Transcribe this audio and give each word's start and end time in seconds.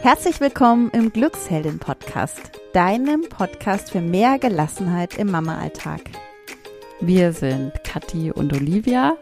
Herzlich 0.00 0.40
willkommen 0.40 0.90
im 0.92 1.12
Glücksheldin 1.12 1.80
Podcast, 1.80 2.52
deinem 2.72 3.22
Podcast 3.28 3.90
für 3.90 4.00
mehr 4.00 4.38
Gelassenheit 4.38 5.18
im 5.18 5.28
Mama-Alltag. 5.30 6.02
Wir 7.00 7.32
sind 7.32 7.72
Kathi 7.82 8.30
und 8.30 8.52
Olivia 8.52 9.16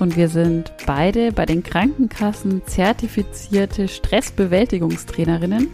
und 0.00 0.16
wir 0.16 0.28
sind 0.28 0.72
beide 0.86 1.30
bei 1.30 1.46
den 1.46 1.62
Krankenkassen 1.62 2.66
zertifizierte 2.66 3.86
Stressbewältigungstrainerinnen 3.86 5.68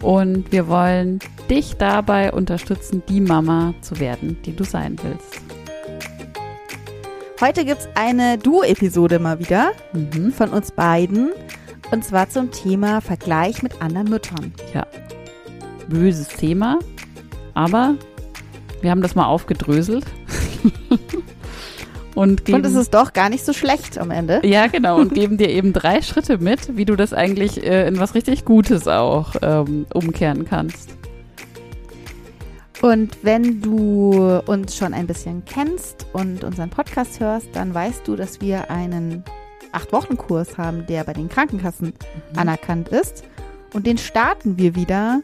und 0.00 0.52
wir 0.52 0.68
wollen 0.68 1.18
dich 1.50 1.74
dabei 1.76 2.32
unterstützen, 2.32 3.02
die 3.08 3.20
Mama 3.20 3.74
zu 3.80 3.98
werden, 3.98 4.38
die 4.44 4.54
du 4.54 4.62
sein 4.62 4.96
willst. 5.02 5.42
Heute 7.40 7.64
gibt 7.64 7.80
es 7.80 7.88
eine 7.96 8.38
Duo-Episode 8.38 9.18
mal 9.18 9.40
wieder 9.40 9.72
mhm. 9.92 10.32
von 10.32 10.50
uns 10.50 10.70
beiden. 10.70 11.32
Und 11.94 12.04
zwar 12.04 12.28
zum 12.28 12.50
Thema 12.50 13.00
Vergleich 13.00 13.62
mit 13.62 13.80
anderen 13.80 14.08
Müttern. 14.08 14.52
Ja. 14.74 14.84
Böses 15.88 16.26
Thema, 16.26 16.80
aber 17.54 17.94
wir 18.80 18.90
haben 18.90 19.00
das 19.00 19.14
mal 19.14 19.26
aufgedröselt. 19.26 20.04
und, 22.16 22.44
geben, 22.44 22.58
und 22.58 22.66
es 22.66 22.74
ist 22.74 22.94
doch 22.94 23.12
gar 23.12 23.28
nicht 23.28 23.44
so 23.44 23.52
schlecht 23.52 23.96
am 23.98 24.10
Ende. 24.10 24.40
Ja, 24.44 24.66
genau. 24.66 24.98
Und 24.98 25.14
geben 25.14 25.36
dir 25.36 25.48
eben 25.48 25.72
drei 25.72 26.02
Schritte 26.02 26.38
mit, 26.38 26.76
wie 26.76 26.84
du 26.84 26.96
das 26.96 27.12
eigentlich 27.12 27.62
äh, 27.62 27.86
in 27.86 28.00
was 28.00 28.16
richtig 28.16 28.44
Gutes 28.44 28.88
auch 28.88 29.36
ähm, 29.40 29.86
umkehren 29.94 30.46
kannst. 30.46 30.96
Und 32.82 33.18
wenn 33.22 33.60
du 33.60 34.42
uns 34.46 34.76
schon 34.76 34.94
ein 34.94 35.06
bisschen 35.06 35.44
kennst 35.44 36.08
und 36.12 36.42
unseren 36.42 36.70
Podcast 36.70 37.20
hörst, 37.20 37.50
dann 37.52 37.72
weißt 37.72 38.08
du, 38.08 38.16
dass 38.16 38.40
wir 38.40 38.68
einen 38.68 39.22
Acht-Wochen-Kurs 39.74 40.58
haben, 40.58 40.86
der 40.86 41.04
bei 41.04 41.12
den 41.12 41.28
Krankenkassen 41.28 41.88
mhm. 41.88 42.38
anerkannt 42.38 42.88
ist. 42.88 43.24
Und 43.72 43.86
den 43.86 43.98
starten 43.98 44.56
wir 44.56 44.74
wieder 44.74 45.22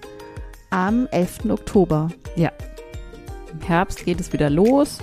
am 0.70 1.06
11. 1.10 1.50
Oktober. 1.50 2.09
Ja. 2.37 2.51
Im 3.52 3.60
Herbst 3.60 4.04
geht 4.04 4.20
es 4.20 4.32
wieder 4.32 4.51
los. 4.51 4.98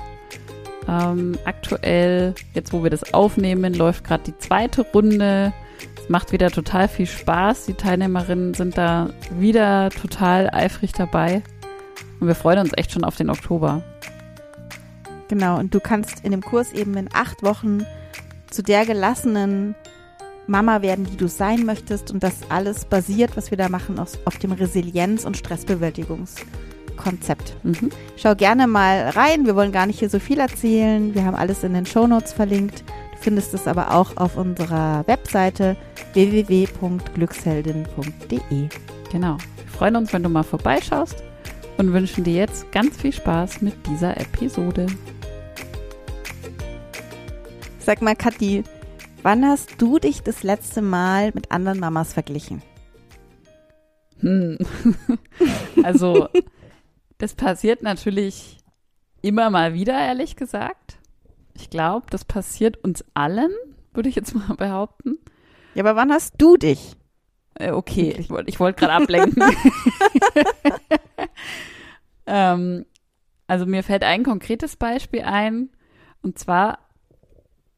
Ähm, 0.87 1.37
aktuell, 1.45 2.33
jetzt 2.53 2.71
wo 2.71 2.83
wir 2.83 2.89
das 2.89 3.13
aufnehmen, 3.13 3.73
läuft 3.73 4.05
gerade 4.05 4.23
die 4.23 4.37
zweite 4.37 4.81
Runde. 4.93 5.53
Es 6.01 6.09
macht 6.09 6.31
wieder 6.31 6.49
total 6.49 6.87
viel 6.87 7.07
Spaß. 7.07 7.65
Die 7.65 7.73
Teilnehmerinnen 7.73 8.53
sind 8.53 8.77
da 8.77 9.09
wieder 9.31 9.89
total 9.89 10.49
eifrig 10.49 10.93
dabei. 10.93 11.41
Und 12.19 12.27
wir 12.27 12.35
freuen 12.35 12.59
uns 12.59 12.71
echt 12.75 12.91
schon 12.91 13.03
auf 13.03 13.15
den 13.15 13.29
Oktober. 13.29 13.83
Genau, 15.27 15.57
und 15.59 15.73
du 15.73 15.79
kannst 15.81 16.23
in 16.23 16.31
dem 16.31 16.41
Kurs 16.41 16.71
eben 16.71 16.95
in 16.95 17.09
acht 17.13 17.43
Wochen 17.43 17.85
zu 18.49 18.63
der 18.63 18.85
gelassenen 18.85 19.75
Mama 20.47 20.81
werden, 20.81 21.05
die 21.05 21.17
du 21.17 21.27
sein 21.27 21.65
möchtest. 21.65 22.09
Und 22.11 22.23
das 22.23 22.39
alles 22.49 22.85
basiert, 22.85 23.37
was 23.37 23.51
wir 23.51 23.57
da 23.57 23.69
machen, 23.69 23.99
auf, 23.99 24.17
auf 24.25 24.37
dem 24.37 24.53
Resilienz- 24.53 25.25
und 25.25 25.37
Stressbewältigungskonzept. 25.37 27.57
Mhm. 27.63 27.91
Schau 28.15 28.33
gerne 28.35 28.65
mal 28.67 29.09
rein. 29.09 29.45
Wir 29.45 29.55
wollen 29.55 29.71
gar 29.71 29.85
nicht 29.85 29.99
hier 29.99 30.09
so 30.09 30.17
viel 30.19 30.39
erzählen. 30.39 31.13
Wir 31.13 31.23
haben 31.25 31.35
alles 31.35 31.63
in 31.63 31.73
den 31.73 31.85
Shownotes 31.85 32.33
verlinkt. 32.33 32.83
Du 33.11 33.17
findest 33.19 33.53
es 33.53 33.67
aber 33.67 33.93
auch 33.93 34.17
auf 34.17 34.37
unserer 34.37 35.05
Webseite 35.07 35.77
www.glücksheldin.de. 36.13 38.69
Genau. 39.11 39.37
Wir 39.37 39.71
freuen 39.71 39.97
uns, 39.97 40.13
wenn 40.13 40.23
du 40.23 40.29
mal 40.29 40.43
vorbeischaust 40.43 41.21
und 41.77 41.93
wünschen 41.93 42.23
dir 42.23 42.33
jetzt 42.33 42.71
ganz 42.71 42.97
viel 42.97 43.13
Spaß 43.13 43.61
mit 43.61 43.75
dieser 43.87 44.19
Episode. 44.19 44.87
Sag 47.87 48.01
mal, 48.01 48.17
Kathi, 48.17 48.65
wann 49.23 49.45
hast 49.45 49.81
du 49.81 49.97
dich 49.97 50.21
das 50.21 50.43
letzte 50.43 50.81
Mal 50.81 51.31
mit 51.33 51.53
anderen 51.53 51.79
Mamas 51.79 52.11
verglichen? 52.11 52.61
Hm. 54.19 54.57
Also, 55.83 56.27
das 57.17 57.35
passiert 57.35 57.83
natürlich 57.83 58.57
immer 59.21 59.49
mal 59.49 59.73
wieder, 59.73 59.97
ehrlich 59.97 60.35
gesagt. 60.35 60.97
Ich 61.53 61.69
glaube, 61.69 62.07
das 62.09 62.25
passiert 62.25 62.75
uns 62.83 63.05
allen, 63.13 63.51
würde 63.93 64.09
ich 64.09 64.15
jetzt 64.15 64.35
mal 64.35 64.53
behaupten. 64.57 65.17
Ja, 65.73 65.85
aber 65.85 65.95
wann 65.95 66.11
hast 66.11 66.33
du 66.39 66.57
dich? 66.57 66.97
Äh, 67.53 67.71
okay, 67.71 68.17
ich 68.19 68.29
wollte 68.29 68.49
ich 68.49 68.59
wollt 68.59 68.75
gerade 68.75 69.01
ablenken. 69.01 69.41
ähm, 72.25 72.85
also 73.47 73.65
mir 73.65 73.81
fällt 73.81 74.03
ein 74.03 74.25
konkretes 74.25 74.75
Beispiel 74.75 75.21
ein. 75.21 75.69
Und 76.21 76.37
zwar 76.37 76.79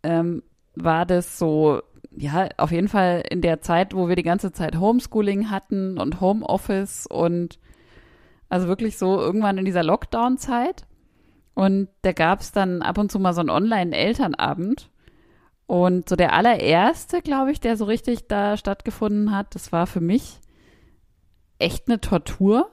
ähm, 0.04 0.44
war 0.76 1.06
das 1.06 1.38
so, 1.38 1.82
ja, 2.12 2.50
auf 2.58 2.72
jeden 2.72 2.88
Fall 2.88 3.24
in 3.30 3.42
der 3.42 3.62
Zeit, 3.62 3.94
wo 3.94 4.08
wir 4.08 4.16
die 4.16 4.24
ganze 4.24 4.52
Zeit 4.52 4.78
Homeschooling 4.78 5.50
hatten 5.50 5.98
und 5.98 6.22
Homeoffice 6.22 7.06
und 7.06 7.60
also 8.50 8.68
wirklich 8.68 8.98
so 8.98 9.20
irgendwann 9.20 9.58
in 9.58 9.66
dieser 9.66 9.84
Lockdown-Zeit. 9.84 10.86
Und 11.54 11.90
da 12.02 12.14
gab 12.14 12.42
es 12.42 12.52
dann 12.52 12.82
ab 12.82 12.98
und 12.98 13.12
zu 13.12 13.20
mal 13.20 13.34
so 13.34 13.42
einen 13.42 13.50
Online-Elternabend. 13.50 14.90
Und 15.68 16.10
so 16.10 16.16
der 16.16 16.34
allererste, 16.34 17.22
glaube 17.22 17.52
ich, 17.52 17.60
der 17.60 17.78
so 17.78 17.86
richtig 17.86 18.28
da 18.28 18.58
stattgefunden 18.58 19.36
hat, 19.36 19.54
das 19.54 19.72
war 19.72 19.86
für 19.86 20.02
mich 20.02 20.40
echt 21.60 21.88
eine 21.88 22.02
Tortur, 22.02 22.72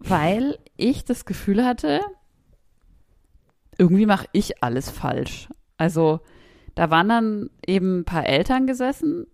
weil 0.00 0.58
ich 0.76 1.04
das 1.04 1.26
Gefühl 1.26 1.64
hatte, 1.64 2.00
irgendwie 3.78 4.06
mache 4.06 4.26
ich 4.32 4.64
alles 4.64 4.90
falsch. 4.90 5.48
Also 5.76 6.20
da 6.78 6.90
waren 6.90 7.08
dann 7.08 7.50
eben 7.66 7.98
ein 7.98 8.04
paar 8.04 8.24
Eltern 8.24 8.68
gesessen, 8.68 9.26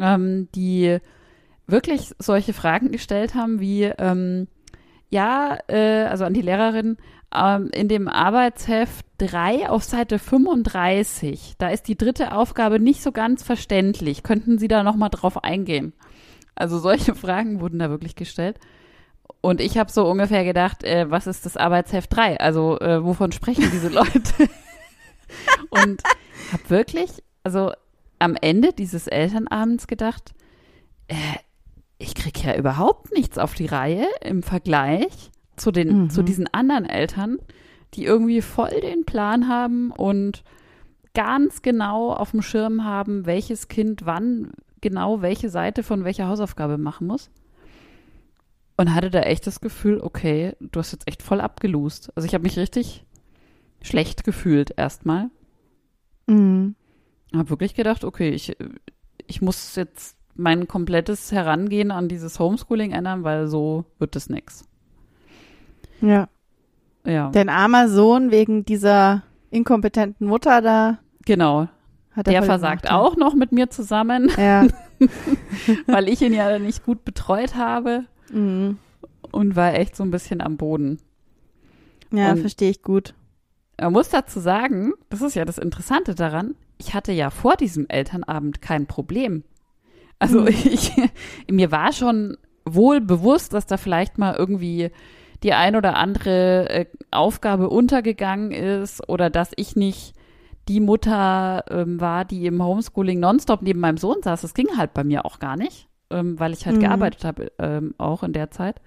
ähm, 0.00 0.48
die 0.56 0.98
wirklich 1.68 2.12
solche 2.18 2.52
Fragen 2.52 2.90
gestellt 2.90 3.36
haben 3.36 3.60
wie, 3.60 3.84
ähm, 3.84 4.48
ja, 5.08 5.56
äh, 5.68 6.02
also 6.02 6.24
an 6.24 6.34
die 6.34 6.42
Lehrerin, 6.42 6.96
ähm, 7.32 7.70
in 7.72 7.86
dem 7.86 8.08
Arbeitsheft 8.08 9.06
3 9.18 9.70
auf 9.70 9.84
Seite 9.84 10.18
35, 10.18 11.54
da 11.58 11.68
ist 11.68 11.86
die 11.86 11.96
dritte 11.96 12.32
Aufgabe 12.32 12.80
nicht 12.80 13.02
so 13.02 13.12
ganz 13.12 13.44
verständlich. 13.44 14.24
Könnten 14.24 14.58
Sie 14.58 14.66
da 14.66 14.82
nochmal 14.82 15.10
drauf 15.10 15.44
eingehen? 15.44 15.92
Also 16.56 16.80
solche 16.80 17.14
Fragen 17.14 17.60
wurden 17.60 17.78
da 17.78 17.88
wirklich 17.88 18.16
gestellt. 18.16 18.58
Und 19.40 19.60
ich 19.60 19.78
habe 19.78 19.92
so 19.92 20.10
ungefähr 20.10 20.42
gedacht, 20.42 20.82
äh, 20.82 21.08
was 21.08 21.28
ist 21.28 21.46
das 21.46 21.56
Arbeitsheft 21.56 22.16
3? 22.16 22.40
Also 22.40 22.80
äh, 22.80 23.04
wovon 23.04 23.30
sprechen 23.30 23.70
diese 23.70 23.88
Leute? 23.90 24.48
Und 25.70 26.02
habe 26.54 26.70
wirklich, 26.70 27.22
also 27.42 27.72
am 28.18 28.36
Ende 28.40 28.72
dieses 28.72 29.06
Elternabends 29.06 29.86
gedacht, 29.86 30.32
äh, 31.08 31.14
ich 31.98 32.14
kriege 32.14 32.40
ja 32.40 32.56
überhaupt 32.56 33.12
nichts 33.12 33.38
auf 33.38 33.54
die 33.54 33.66
Reihe 33.66 34.06
im 34.22 34.42
Vergleich 34.42 35.30
zu 35.56 35.70
den, 35.70 36.04
mhm. 36.04 36.10
zu 36.10 36.22
diesen 36.22 36.52
anderen 36.52 36.86
Eltern, 36.86 37.38
die 37.94 38.04
irgendwie 38.04 38.40
voll 38.40 38.80
den 38.80 39.04
Plan 39.04 39.48
haben 39.48 39.90
und 39.90 40.42
ganz 41.14 41.62
genau 41.62 42.12
auf 42.12 42.32
dem 42.32 42.42
Schirm 42.42 42.84
haben, 42.84 43.26
welches 43.26 43.68
Kind 43.68 44.04
wann 44.04 44.52
genau 44.80 45.22
welche 45.22 45.48
Seite 45.48 45.82
von 45.82 46.04
welcher 46.04 46.28
Hausaufgabe 46.28 46.76
machen 46.76 47.06
muss. 47.06 47.30
Und 48.76 48.92
hatte 48.92 49.10
da 49.10 49.20
echt 49.20 49.46
das 49.46 49.60
Gefühl, 49.60 50.00
okay, 50.00 50.56
du 50.60 50.80
hast 50.80 50.92
jetzt 50.92 51.06
echt 51.06 51.22
voll 51.22 51.40
abgelust. 51.40 52.10
Also 52.16 52.26
ich 52.26 52.34
habe 52.34 52.42
mich 52.42 52.58
richtig 52.58 53.04
schlecht 53.80 54.24
gefühlt 54.24 54.72
erstmal. 54.76 55.30
Mhm. 56.26 56.74
Habe 57.34 57.50
wirklich 57.50 57.74
gedacht, 57.74 58.04
okay, 58.04 58.30
ich, 58.30 58.56
ich 59.26 59.42
muss 59.42 59.74
jetzt 59.76 60.16
mein 60.34 60.66
komplettes 60.68 61.32
Herangehen 61.32 61.90
an 61.90 62.08
dieses 62.08 62.38
Homeschooling 62.38 62.92
ändern, 62.92 63.24
weil 63.24 63.46
so 63.46 63.84
wird 63.98 64.16
es 64.16 64.28
nix. 64.28 64.64
Ja. 66.00 66.28
Ja. 67.06 67.30
Dein 67.30 67.48
armer 67.48 67.88
Sohn 67.88 68.30
wegen 68.30 68.64
dieser 68.64 69.22
inkompetenten 69.50 70.26
Mutter 70.26 70.62
da. 70.62 70.98
Genau. 71.24 71.68
Der 72.16 72.42
versagt 72.44 72.84
gemacht, 72.84 72.94
auch 72.94 73.16
noch 73.16 73.34
mit 73.34 73.52
mir 73.52 73.70
zusammen. 73.70 74.30
Ja. 74.36 74.66
weil 75.86 76.08
ich 76.08 76.22
ihn 76.22 76.32
ja 76.32 76.58
nicht 76.58 76.84
gut 76.84 77.04
betreut 77.04 77.54
habe. 77.54 78.04
Mhm. 78.30 78.78
Und 79.30 79.56
war 79.56 79.74
echt 79.74 79.96
so 79.96 80.04
ein 80.04 80.10
bisschen 80.10 80.40
am 80.40 80.56
Boden. 80.56 80.98
Ja, 82.12 82.36
verstehe 82.36 82.70
ich 82.70 82.82
gut. 82.82 83.14
Man 83.80 83.92
muss 83.92 84.08
dazu 84.08 84.40
sagen, 84.40 84.92
das 85.08 85.22
ist 85.22 85.34
ja 85.34 85.44
das 85.44 85.58
Interessante 85.58 86.14
daran, 86.14 86.54
ich 86.78 86.94
hatte 86.94 87.12
ja 87.12 87.30
vor 87.30 87.56
diesem 87.56 87.86
Elternabend 87.88 88.60
kein 88.62 88.86
Problem. 88.86 89.44
Also 90.18 90.42
mhm. 90.42 90.48
ich, 90.64 90.92
mir 91.50 91.70
war 91.70 91.92
schon 91.92 92.36
wohl 92.64 93.00
bewusst, 93.00 93.52
dass 93.52 93.66
da 93.66 93.76
vielleicht 93.76 94.18
mal 94.18 94.34
irgendwie 94.34 94.90
die 95.42 95.52
ein 95.52 95.76
oder 95.76 95.96
andere 95.96 96.70
äh, 96.70 96.86
Aufgabe 97.10 97.68
untergegangen 97.68 98.50
ist 98.50 99.06
oder 99.08 99.28
dass 99.28 99.50
ich 99.56 99.76
nicht 99.76 100.14
die 100.68 100.80
Mutter 100.80 101.64
ähm, 101.68 102.00
war, 102.00 102.24
die 102.24 102.46
im 102.46 102.64
Homeschooling 102.64 103.20
nonstop 103.20 103.60
neben 103.60 103.80
meinem 103.80 103.98
Sohn 103.98 104.22
saß. 104.22 104.40
Das 104.40 104.54
ging 104.54 104.78
halt 104.78 104.94
bei 104.94 105.04
mir 105.04 105.26
auch 105.26 105.38
gar 105.38 105.56
nicht, 105.56 105.88
ähm, 106.10 106.40
weil 106.40 106.54
ich 106.54 106.64
halt 106.64 106.76
mhm. 106.76 106.80
gearbeitet 106.80 107.24
habe 107.24 107.52
ähm, 107.58 107.94
auch 107.98 108.22
in 108.22 108.32
der 108.32 108.50
Zeit. 108.50 108.80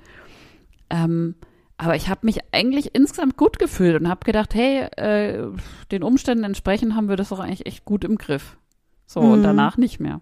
Ähm, 0.90 1.36
aber 1.78 1.96
ich 1.96 2.10
habe 2.10 2.22
mich 2.24 2.40
eigentlich 2.52 2.96
insgesamt 2.96 3.38
gut 3.38 3.60
gefühlt 3.60 4.00
und 4.02 4.10
habe 4.10 4.26
gedacht, 4.26 4.56
hey, 4.56 4.84
äh, 4.98 5.48
den 5.92 6.04
Umständen 6.04 6.44
entsprechend 6.44 6.96
haben 6.96 7.08
wir 7.10 7.16
das 7.16 7.30
doch 7.30 7.40
eigentlich 7.40 7.66
echt 7.68 7.86
gut 7.86 8.04
im 8.04 8.18
Griff. 8.18 8.58
So, 9.06 9.22
mhm. 9.22 9.32
und 9.32 9.44
danach 9.44 9.78
nicht 9.78 10.00
mehr. 10.00 10.22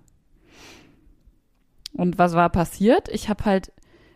Und 1.93 2.17
was 2.17 2.33
war 2.33 2.49
passiert? 2.49 3.07
Ich 3.09 3.29
habe 3.29 3.45
halt 3.45 3.71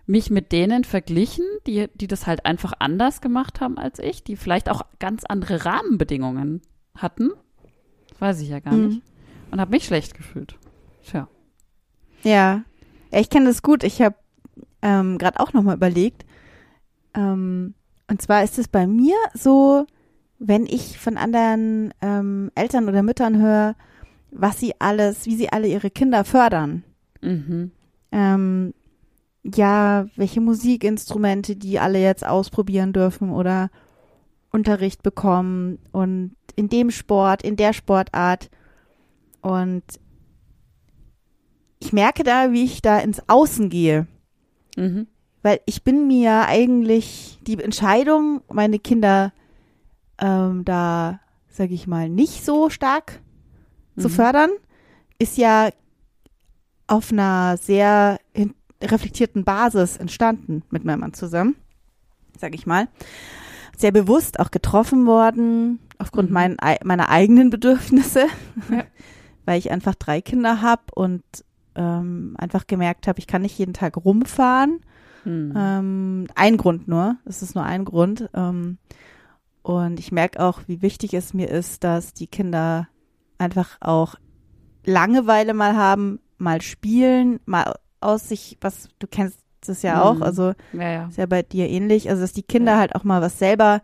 mich 0.06 0.30
mit 0.30 0.52
denen 0.52 0.84
verglichen, 0.84 1.46
die, 1.66 1.88
die 1.94 2.08
das 2.08 2.28
halt 2.28 2.46
einfach 2.46 2.74
anders 2.80 3.22
gemacht 3.22 3.62
haben 3.62 3.78
als 3.78 4.00
ich, 4.00 4.24
die 4.24 4.36
vielleicht 4.36 4.70
auch 4.70 4.82
ganz 5.00 5.24
andere 5.24 5.66
Rahmenbedingungen 5.66 6.62
hatten. 6.96 7.30
Das 8.10 8.20
weiß 8.20 8.42
ich 8.42 8.50
ja 8.50 8.60
gar 8.60 8.74
Mhm. 8.74 8.88
nicht. 8.88 9.02
Und 9.52 9.62
habe 9.62 9.72
mich 9.72 9.86
schlecht 9.86 10.14
gefühlt. 10.16 10.58
Tja. 11.04 11.28
Ja. 12.24 12.64
ich 13.12 13.30
kenne 13.30 13.46
das 13.46 13.62
gut. 13.62 13.84
Ich 13.84 14.02
habe 14.02 14.16
ähm, 14.82 15.18
gerade 15.18 15.40
auch 15.40 15.54
nochmal 15.54 15.76
überlegt. 15.78 16.26
Ähm, 17.14 17.74
und 18.08 18.22
zwar 18.22 18.44
ist 18.44 18.58
es 18.58 18.68
bei 18.68 18.88
mir 18.88 19.16
so, 19.34 19.86
wenn 20.40 20.66
ich 20.66 20.98
von 20.98 21.18
anderen 21.18 21.94
ähm, 22.02 22.52
Eltern 22.56 22.88
oder 22.88 23.04
Müttern 23.04 23.42
höre, 23.42 23.76
was 24.32 24.60
sie 24.60 24.74
alles, 24.80 25.26
wie 25.26 25.36
sie 25.36 25.50
alle 25.50 25.68
ihre 25.68 25.90
Kinder 25.90 26.24
fördern. 26.24 26.84
Mhm. 27.22 27.72
Ähm, 28.12 28.74
ja, 29.44 30.08
welche 30.16 30.42
Musikinstrumente 30.42 31.56
die 31.56 31.80
alle 31.80 32.00
jetzt 32.02 32.26
ausprobieren 32.26 32.94
dürfen 32.94 33.30
oder 33.32 33.70
Unterricht 34.52 35.04
bekommen 35.04 35.80
und 35.92 36.36
in 36.56 36.70
dem 36.70 36.92
Sport, 36.92 37.44
in 37.44 37.56
der 37.56 37.74
Sportart. 37.74 38.50
Und 39.42 39.84
ich 41.80 41.94
merke 41.94 42.24
da, 42.24 42.52
wie 42.52 42.64
ich 42.64 42.82
da 42.82 43.00
ins 43.00 43.22
Außen 43.28 43.70
gehe. 43.70 44.08
Mhm. 44.76 45.08
Weil 45.42 45.62
ich 45.66 45.84
bin 45.84 46.08
mir 46.08 46.46
eigentlich 46.48 47.40
die 47.48 47.62
Entscheidung, 47.64 48.42
meine 48.52 48.80
Kinder 48.80 49.32
ähm, 50.20 50.66
da, 50.66 51.20
sage 51.48 51.74
ich 51.74 51.88
mal, 51.88 52.10
nicht 52.10 52.44
so 52.44 52.70
stark 52.70 53.22
zu 53.98 54.10
Mhm. 54.10 54.14
fördern, 54.14 54.50
ist 55.18 55.38
ja 55.38 55.70
auf 56.88 57.12
einer 57.12 57.56
sehr 57.58 58.20
reflektierten 58.82 59.44
Basis 59.44 59.98
entstanden 59.98 60.64
mit 60.72 60.84
meinem 60.86 61.02
Mann 61.02 61.14
zusammen, 61.14 61.56
sage 62.38 62.56
ich 62.56 62.66
mal. 62.66 62.88
Sehr 63.78 63.92
bewusst 63.92 64.40
auch 64.40 64.52
getroffen 64.52 65.06
worden, 65.06 65.80
aufgrund 66.00 66.30
Mhm. 66.30 66.34
mein, 66.34 66.60
ei- 66.60 66.80
meiner 66.84 67.10
eigenen 67.10 67.50
Bedürfnisse, 67.50 68.28
Ja. 68.72 68.84
weil 69.46 69.60
ich 69.60 69.72
einfach 69.72 69.96
drei 69.96 70.20
Kinder 70.22 70.62
habe 70.62 70.84
und 70.96 71.24
ähm, 71.76 72.36
einfach 72.38 72.68
gemerkt 72.68 73.08
habe, 73.08 73.20
ich 73.20 73.28
kann 73.28 73.42
nicht 73.44 73.58
jeden 73.58 73.74
Tag 73.74 73.96
rumfahren. 73.98 74.82
Mhm. 75.30 75.54
Ähm, 75.56 76.28
ein 76.36 76.58
Grund 76.58 76.88
nur, 76.88 77.18
es 77.26 77.42
ist 77.42 77.56
nur 77.56 77.64
ein 77.64 77.86
Grund. 77.86 78.30
Ähm, 78.34 78.78
und 79.62 80.00
ich 80.00 80.12
merke 80.12 80.40
auch, 80.40 80.62
wie 80.68 80.82
wichtig 80.82 81.14
es 81.14 81.34
mir 81.34 81.50
ist, 81.50 81.84
dass 81.84 82.14
die 82.14 82.28
Kinder 82.28 82.88
einfach 83.38 83.78
auch 83.82 84.16
Langeweile 84.86 85.54
mal 85.54 85.76
haben, 85.76 86.20
mal 86.38 86.62
spielen, 86.62 87.40
mal 87.46 87.76
aus 88.02 88.30
sich, 88.30 88.58
was 88.62 88.88
du 89.00 89.08
kennst 89.08 89.40
das 89.66 89.82
ja 89.82 90.02
auch, 90.02 90.16
Mhm. 90.16 90.24
also 90.24 90.54
ja, 90.72 90.90
ja. 90.90 91.08
ist 91.10 91.18
ja 91.18 91.26
bei 91.26 91.44
dir 91.44 91.68
ähnlich, 91.70 92.10
also 92.10 92.22
dass 92.22 92.32
die 92.32 92.44
Kinder 92.44 92.74
Ja. 92.74 92.78
halt 92.80 92.96
auch 92.96 93.04
mal 93.04 93.22
was 93.22 93.38
selber, 93.38 93.82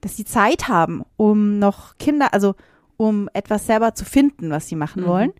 dass 0.00 0.14
die 0.14 0.24
Zeit 0.24 0.68
haben, 0.68 1.02
um 1.16 1.58
noch 1.58 1.98
Kinder, 1.98 2.32
also 2.32 2.54
um 2.96 3.28
etwas 3.34 3.66
selber 3.66 3.94
zu 3.96 4.04
finden, 4.04 4.50
was 4.50 4.68
sie 4.68 4.76
machen 4.76 5.02
Mhm. 5.02 5.06
wollen. 5.06 5.32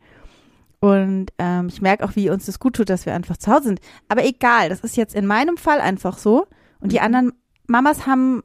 Und 0.81 1.27
ähm, 1.39 1.69
ich 1.69 1.83
merke 1.83 2.05
auch, 2.05 2.15
wie 2.15 2.31
uns 2.31 2.47
das 2.47 2.61
gut 2.61 2.77
tut, 2.77 2.89
dass 2.89 3.05
wir 3.07 3.15
einfach 3.15 3.37
zu 3.37 3.51
Hause 3.53 3.65
sind. 3.65 3.81
Aber 4.09 4.25
egal, 4.25 4.69
das 4.69 4.81
ist 4.81 4.97
jetzt 4.97 5.15
in 5.15 5.27
meinem 5.27 5.57
Fall 5.57 5.81
einfach 5.81 6.19
so. 6.19 6.47
Und 6.81 6.93
die 6.93 6.99
Mhm. 6.99 7.05
anderen 7.05 7.33
Mamas 7.67 8.07
haben 8.07 8.43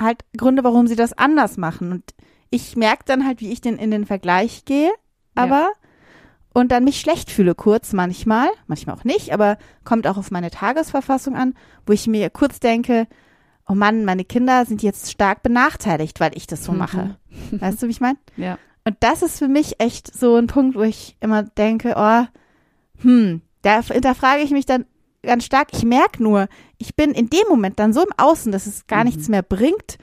halt 0.00 0.24
Gründe, 0.36 0.62
warum 0.64 0.86
sie 0.86 0.96
das 0.96 1.12
anders 1.16 1.56
machen. 1.56 1.90
Und 1.90 2.14
ich 2.50 2.76
merke 2.76 3.02
dann 3.06 3.26
halt, 3.26 3.40
wie 3.40 3.50
ich 3.52 3.60
den 3.60 3.76
in 3.78 3.90
den 3.90 4.06
Vergleich 4.06 4.64
gehe, 4.64 4.90
aber 5.34 5.68
und 6.52 6.70
dann 6.70 6.84
mich 6.84 7.00
schlecht 7.00 7.30
fühle 7.32 7.56
kurz 7.56 7.92
manchmal, 7.92 8.48
manchmal 8.68 8.94
auch 8.94 9.02
nicht, 9.02 9.32
aber 9.32 9.58
kommt 9.84 10.06
auch 10.06 10.16
auf 10.16 10.30
meine 10.30 10.52
Tagesverfassung 10.52 11.34
an, 11.34 11.54
wo 11.84 11.92
ich 11.92 12.06
mir 12.06 12.30
kurz 12.30 12.60
denke, 12.60 13.08
oh 13.68 13.74
Mann, 13.74 14.04
meine 14.04 14.24
Kinder 14.24 14.64
sind 14.64 14.80
jetzt 14.82 15.10
stark 15.10 15.42
benachteiligt, 15.42 16.20
weil 16.20 16.30
ich 16.36 16.46
das 16.46 16.64
so 16.64 16.70
Mhm. 16.70 16.78
mache. 16.78 17.16
Weißt 17.50 17.82
du, 17.82 17.86
wie 17.88 17.90
ich 17.90 18.00
meine? 18.00 18.18
Ja. 18.36 18.56
Und 18.84 18.96
das 19.00 19.22
ist 19.22 19.38
für 19.38 19.48
mich 19.48 19.80
echt 19.80 20.12
so 20.14 20.36
ein 20.36 20.46
Punkt, 20.46 20.76
wo 20.76 20.82
ich 20.82 21.16
immer 21.20 21.42
denke, 21.42 21.94
oh, 21.96 22.24
hm, 23.02 23.40
da 23.62 23.80
hinterfrage 23.82 24.42
ich 24.42 24.50
mich 24.50 24.66
dann 24.66 24.84
ganz 25.22 25.44
stark. 25.46 25.68
Ich 25.72 25.84
merke 25.84 26.22
nur, 26.22 26.48
ich 26.78 26.94
bin 26.94 27.12
in 27.12 27.30
dem 27.30 27.46
Moment 27.48 27.78
dann 27.78 27.94
so 27.94 28.02
im 28.02 28.12
Außen, 28.18 28.52
dass 28.52 28.66
es 28.66 28.86
gar 28.86 29.00
Mhm. 29.00 29.04
nichts 29.06 29.28
mehr 29.28 29.42
bringt. 29.42 29.96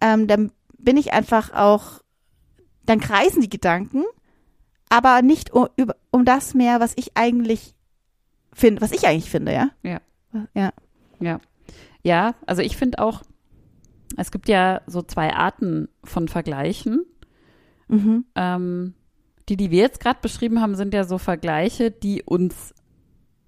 Ähm, 0.00 0.28
dann 0.28 0.52
bin 0.78 0.96
ich 0.96 1.12
einfach 1.12 1.52
auch, 1.52 2.02
dann 2.84 3.00
kreisen 3.00 3.40
die 3.42 3.50
Gedanken, 3.50 4.04
aber 4.88 5.22
nicht 5.22 5.52
um, 5.52 5.66
um 6.10 6.24
das 6.24 6.54
mehr, 6.54 6.78
was 6.78 6.92
ich 6.96 7.16
eigentlich 7.16 7.74
finde, 8.52 8.80
was 8.80 8.92
ich 8.92 9.06
eigentlich 9.08 9.28
finde, 9.30 9.52
ja? 9.52 9.70
Ja. 9.82 10.00
Ja. 10.54 10.72
Ja. 11.18 11.40
Ja, 12.04 12.34
also 12.46 12.62
ich 12.62 12.76
finde 12.76 13.00
auch, 13.00 13.22
es 14.16 14.30
gibt 14.30 14.48
ja 14.48 14.82
so 14.86 15.02
zwei 15.02 15.32
Arten 15.34 15.88
von 16.04 16.28
Vergleichen. 16.28 17.04
Mhm. 17.88 18.24
Ähm, 18.34 18.94
die, 19.48 19.56
die 19.56 19.70
wir 19.70 19.80
jetzt 19.80 20.00
gerade 20.00 20.18
beschrieben 20.20 20.60
haben, 20.60 20.74
sind 20.74 20.92
ja 20.94 21.04
so 21.04 21.18
Vergleiche, 21.18 21.90
die 21.90 22.22
uns 22.22 22.74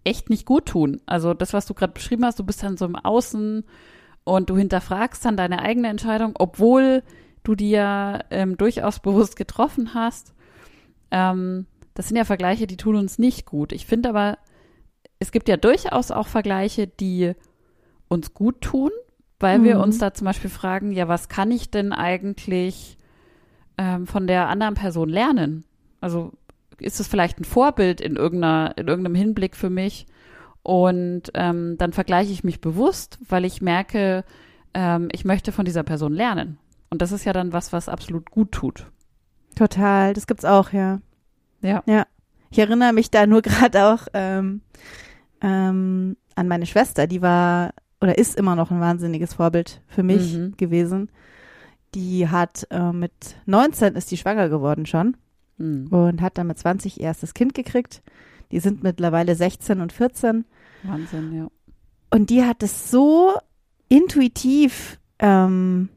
echt 0.02 0.30
nicht 0.30 0.46
gut 0.46 0.66
tun. 0.66 1.00
Also 1.06 1.34
das, 1.34 1.52
was 1.52 1.66
du 1.66 1.74
gerade 1.74 1.92
beschrieben 1.92 2.24
hast, 2.24 2.38
du 2.38 2.44
bist 2.44 2.62
dann 2.62 2.76
so 2.78 2.86
im 2.86 2.96
Außen 2.96 3.64
und 4.24 4.50
du 4.50 4.56
hinterfragst 4.56 5.24
dann 5.24 5.36
deine 5.36 5.60
eigene 5.60 5.88
Entscheidung, 5.88 6.34
obwohl 6.38 7.02
du 7.42 7.54
die 7.54 7.70
ja 7.70 8.20
ähm, 8.30 8.56
durchaus 8.56 9.00
bewusst 9.00 9.36
getroffen 9.36 9.92
hast. 9.94 10.34
Ähm, 11.10 11.66
das 11.94 12.08
sind 12.08 12.16
ja 12.16 12.24
Vergleiche, 12.24 12.66
die 12.66 12.76
tun 12.78 12.96
uns 12.96 13.18
nicht 13.18 13.44
gut. 13.44 13.72
Ich 13.72 13.84
finde 13.84 14.08
aber, 14.08 14.38
es 15.18 15.32
gibt 15.32 15.48
ja 15.48 15.58
durchaus 15.58 16.10
auch 16.10 16.28
Vergleiche, 16.28 16.86
die 16.86 17.32
uns 18.08 18.32
gut 18.32 18.62
tun, 18.62 18.90
weil 19.38 19.62
wir 19.64 19.76
Mhm. 19.76 19.82
uns 19.82 19.98
da 19.98 20.14
zum 20.14 20.24
Beispiel 20.24 20.50
fragen, 20.50 20.92
ja, 20.92 21.08
was 21.08 21.28
kann 21.28 21.50
ich 21.50 21.70
denn 21.70 21.92
eigentlich 21.92 22.96
ähm, 23.80 24.06
von 24.06 24.26
der 24.26 24.48
anderen 24.48 24.74
Person 24.74 25.08
lernen? 25.08 25.64
Also 26.02 26.32
ist 26.78 27.00
es 27.00 27.08
vielleicht 27.08 27.40
ein 27.40 27.44
Vorbild 27.44 28.00
in, 28.00 28.16
irgendeiner, 28.16 28.74
in 28.76 28.86
irgendeinem 28.86 29.14
Hinblick 29.14 29.56
für 29.56 29.70
mich? 29.70 30.06
Und 30.62 31.22
ähm, 31.34 31.76
dann 31.78 31.92
vergleiche 31.94 32.32
ich 32.32 32.44
mich 32.44 32.60
bewusst, 32.60 33.18
weil 33.28 33.44
ich 33.46 33.62
merke, 33.62 34.24
ähm, 34.74 35.08
ich 35.12 35.24
möchte 35.24 35.52
von 35.52 35.64
dieser 35.64 35.82
Person 35.82 36.12
lernen. 36.12 36.58
Und 36.90 37.00
das 37.00 37.12
ist 37.12 37.24
ja 37.24 37.32
dann 37.32 37.52
was, 37.54 37.72
was 37.72 37.88
absolut 37.88 38.30
gut 38.30 38.52
tut. 38.52 38.86
Total, 39.56 40.12
das 40.12 40.26
gibt's 40.26 40.44
auch, 40.44 40.72
ja. 40.72 41.00
Ja. 41.62 41.82
Ja. 41.86 42.06
Ich 42.50 42.58
erinnere 42.58 42.92
mich 42.92 43.10
da 43.10 43.26
nur 43.26 43.42
gerade 43.48 43.84
auch 43.86 44.06
ähm, 44.12 44.60
ähm, 45.40 46.16
an 46.34 46.48
meine 46.48 46.66
Schwester, 46.66 47.06
die 47.06 47.22
war 47.22 47.72
oder 48.02 48.16
ist 48.18 48.36
immer 48.36 48.56
noch 48.56 48.70
ein 48.70 48.80
wahnsinniges 48.80 49.34
Vorbild 49.34 49.82
für 49.88 50.02
mich 50.02 50.34
Mhm. 50.34 50.56
gewesen. 50.56 51.10
Die 51.94 52.28
hat 52.28 52.66
äh, 52.70 52.92
mit 52.92 53.12
19 53.46 53.94
ist 53.96 54.10
die 54.10 54.16
schwanger 54.16 54.48
geworden 54.48 54.86
schon 54.86 55.16
Hm. 55.58 55.88
und 55.90 56.22
hat 56.22 56.38
dann 56.38 56.46
mit 56.46 56.58
20 56.58 56.98
ihr 57.00 57.04
erstes 57.06 57.34
Kind 57.34 57.54
gekriegt. 57.54 58.02
Die 58.50 58.60
sind 58.60 58.82
mittlerweile 58.82 59.34
16 59.34 59.80
und 59.80 59.92
14 59.92 60.44
Wahnsinn, 60.84 61.34
ja. 61.36 61.48
und 62.10 62.30
die 62.30 62.44
hat 62.44 62.62
es 62.62 62.90
so 62.90 63.34
intuitiv 63.88 64.98
ähm, 65.18 65.88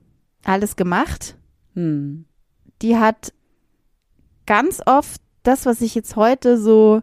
alles 0.43 0.75
gemacht. 0.75 1.37
Hm. 1.75 2.25
die 2.81 2.97
hat 2.97 3.33
ganz 4.45 4.81
oft 4.85 5.21
das, 5.43 5.65
was 5.65 5.81
ich 5.81 5.95
jetzt 5.95 6.15
heute 6.15 6.57
so 6.59 7.01